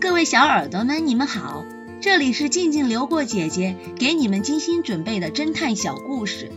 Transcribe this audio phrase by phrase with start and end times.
[0.00, 1.64] 各位小耳朵们，你们好，
[2.00, 6.52] 这里是静静流过姐姐给你们精心准备的侦探小故事，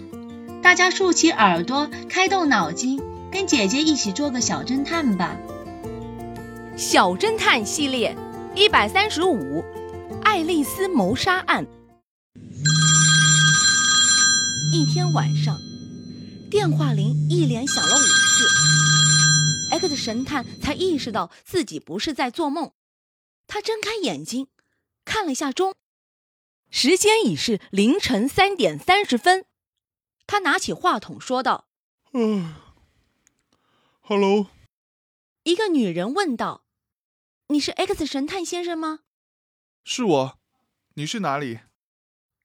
[0.61, 3.01] 大家竖起耳朵，开动脑筋，
[3.31, 5.35] 跟姐姐一起做个小侦探吧。
[6.77, 8.15] 小侦探系列
[8.53, 9.63] 一百三十五，
[10.21, 11.65] 爱丽丝谋杀案。
[14.71, 15.57] 一天晚上，
[16.51, 22.71] 电话铃一连响了五次，X 神探才意识到自己不是在做梦。
[23.53, 24.47] 他睁开眼睛，
[25.03, 25.75] 看了一下钟，
[26.69, 29.45] 时间已是凌晨三点三十分。
[30.25, 31.67] 他拿起话筒说道
[32.15, 32.55] ：“嗯
[33.99, 34.47] ，Hello。”
[35.43, 36.63] 一个女人问道
[37.49, 39.01] ：“你是 X 神探先生吗
[39.83, 40.39] ？”“是我。
[40.95, 41.59] ”“你是哪里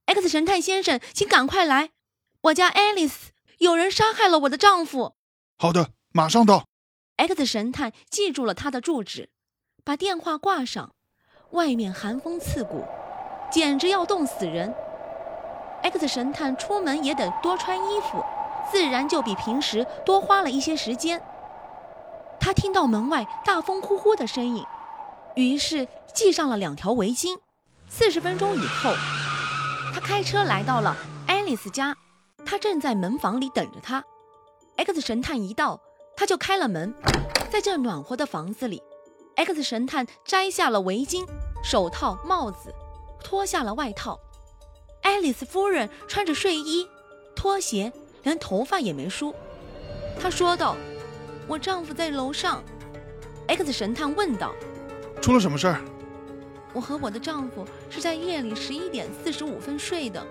[0.06, 1.92] ？”“X 神探先生，请赶快来，
[2.40, 3.28] 我叫 Alice，
[3.58, 5.14] 有人杀害了我的丈夫。
[5.56, 6.66] ”“好的，马上到。
[7.14, 9.30] ”X 神探记住了他的住址，
[9.84, 10.95] 把电话挂上。
[11.50, 12.84] 外面寒风刺骨，
[13.50, 14.74] 简直要冻死人。
[15.82, 18.22] X 神探出门也得多穿衣服，
[18.70, 21.22] 自然就比平时多花了一些时间。
[22.40, 24.64] 他听到门外大风呼呼的声音，
[25.34, 27.38] 于是系上了两条围巾。
[27.88, 28.92] 四十分钟以后，
[29.94, 30.96] 他开车来到了
[31.28, 31.96] 爱丽丝家，
[32.44, 34.02] 她正在门房里等着他。
[34.76, 35.80] X 神探一到，
[36.16, 36.92] 他就开了门。
[37.50, 38.82] 在这暖和的房子里。
[39.36, 41.26] X 神探摘下了围巾、
[41.62, 42.74] 手套、帽子，
[43.22, 44.18] 脱下了外套。
[45.02, 46.88] 爱丽丝夫人穿着睡衣、
[47.34, 47.92] 拖鞋，
[48.22, 49.34] 连头发也没梳。
[50.18, 50.74] 她说道
[51.46, 52.64] ：“我丈夫在楼上。
[53.46, 54.54] ”X 神探问道
[55.20, 55.80] ：“出了什么事儿？”
[56.72, 60.26] 我和我的丈夫是在夜里十一点四十五分睡的，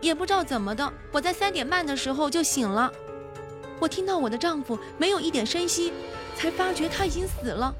[0.00, 2.92] 也不知道怎么的，我在三点半的时候就醒了。
[3.80, 5.92] 我听到我的丈夫没有一点声息，
[6.36, 7.74] 才发觉他已经死了。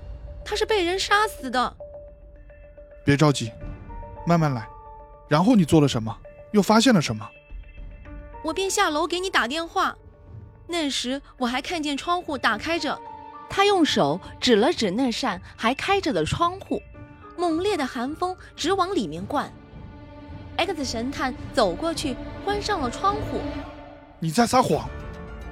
[0.49, 1.77] 他是被人杀死的。
[3.05, 3.53] 别着急，
[4.27, 4.67] 慢慢来。
[5.29, 6.17] 然后你做了什么？
[6.53, 7.29] 又发现了什么？
[8.43, 9.95] 我便下楼给你打电话。
[10.67, 12.99] 那时我还看见窗户打开着，
[13.51, 16.81] 他用手指了指那扇还开着的窗户，
[17.37, 19.53] 猛烈的寒风直往里面灌。
[20.57, 23.43] X 神探走过去，关上了窗户。
[24.19, 24.89] 你在撒谎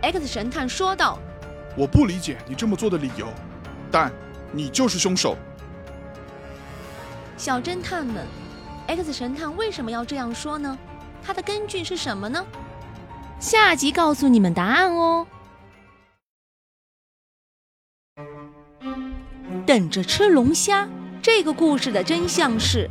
[0.01, 1.19] ，X 神探说道。
[1.77, 3.29] 我不理解你这么做的理由，
[3.93, 4.11] 但。
[4.57, 5.37] 你就是凶手，
[7.37, 8.25] 小侦探们
[8.87, 10.79] ，X 神探为什么要这样说呢？
[11.23, 12.43] 他的根据是什么呢？
[13.39, 15.27] 下集告诉你们答案哦。
[19.67, 20.89] 等着吃龙虾，
[21.21, 22.89] 这个故事的真相是，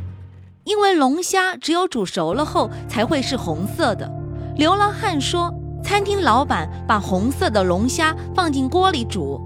[0.62, 4.08] 因为龙虾只有煮熟了后才会是红色的。
[4.54, 9.40] 流浪汉说，餐厅老板把红色的龙虾放进锅里煮，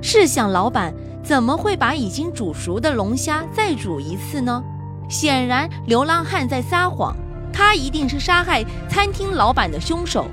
[0.00, 0.94] 试想老板。
[1.26, 4.62] 怎么会把已经煮熟的龙虾再煮一次呢？
[5.08, 7.16] 显然，流浪汉在撒谎，
[7.52, 10.26] 他一定是杀害餐厅老板的凶手。